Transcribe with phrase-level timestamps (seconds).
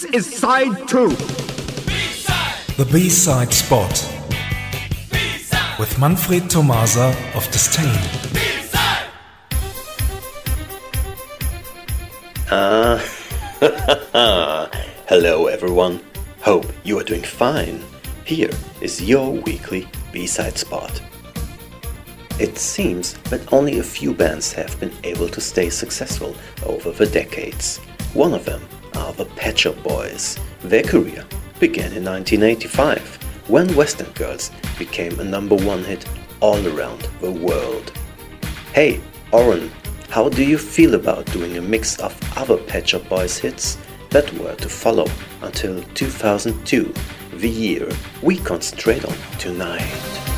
[0.00, 1.10] This is side two.
[2.78, 3.92] The B-side spot
[5.78, 8.00] with Manfred Tomasa of Disdain.
[12.50, 12.98] Ah,
[15.06, 16.00] hello everyone.
[16.40, 17.84] Hope you are doing fine.
[18.24, 21.02] Here is your weekly B-side spot.
[22.38, 27.06] It seems that only a few bands have been able to stay successful over the
[27.06, 27.76] decades.
[28.14, 28.62] One of them
[28.96, 30.38] are the Pet Shop Boys.
[30.62, 31.24] Their career
[31.58, 36.04] began in 1985 when West End Girls became a number one hit
[36.40, 37.92] all around the world.
[38.72, 39.00] Hey,
[39.32, 39.70] Oren,
[40.08, 43.78] how do you feel about doing a mix of other Pet Shop Boys hits
[44.10, 45.06] that were to follow
[45.42, 46.92] until 2002,
[47.34, 47.88] the year
[48.22, 50.29] we concentrate on tonight?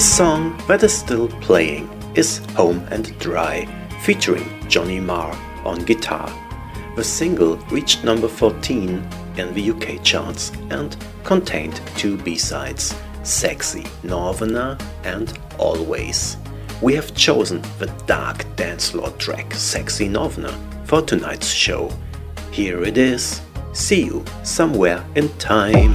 [0.00, 3.66] The song that is still playing is Home and Dry,
[4.00, 6.32] featuring Johnny Marr on guitar.
[6.96, 9.06] The single reached number 14
[9.36, 12.94] in the UK charts and contained two B-sides,
[13.24, 16.38] Sexy Northerner and Always.
[16.80, 20.56] We have chosen the dark dance floor track Sexy Northerner
[20.86, 21.92] for tonight's show.
[22.52, 23.42] Here it is.
[23.74, 25.94] See you somewhere in time.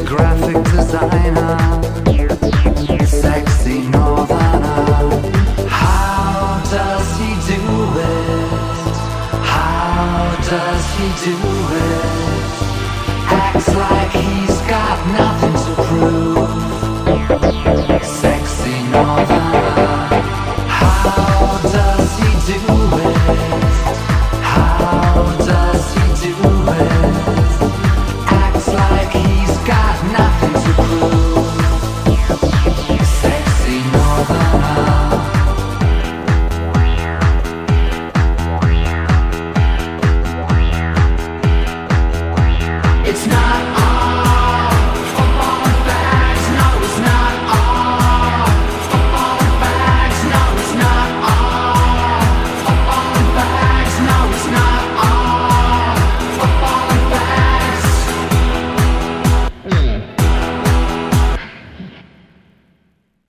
[0.00, 1.58] graphic designer,
[3.04, 3.82] sexy.
[5.68, 7.60] How does he do
[8.00, 8.96] it?
[9.44, 11.36] How does he do
[11.76, 12.04] it?
[13.28, 15.51] Acts like he's got nothing.